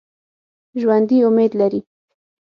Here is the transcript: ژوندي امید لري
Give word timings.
ژوندي 0.81 1.17
امید 1.27 1.51
لري 1.59 1.81